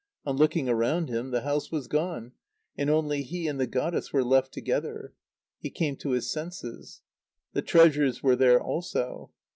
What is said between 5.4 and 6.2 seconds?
He came to